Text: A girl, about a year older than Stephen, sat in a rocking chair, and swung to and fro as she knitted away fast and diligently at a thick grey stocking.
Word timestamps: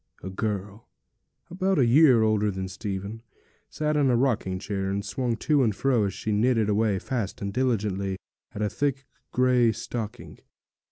A 0.23 0.31
girl, 0.31 0.89
about 1.51 1.77
a 1.77 1.85
year 1.85 2.23
older 2.23 2.49
than 2.49 2.67
Stephen, 2.67 3.21
sat 3.69 3.95
in 3.95 4.09
a 4.09 4.15
rocking 4.15 4.57
chair, 4.57 4.89
and 4.89 5.05
swung 5.05 5.35
to 5.37 5.61
and 5.61 5.75
fro 5.75 6.05
as 6.05 6.13
she 6.15 6.31
knitted 6.31 6.69
away 6.69 6.97
fast 6.97 7.39
and 7.39 7.53
diligently 7.53 8.17
at 8.51 8.63
a 8.63 8.69
thick 8.71 9.05
grey 9.31 9.71
stocking. 9.71 10.39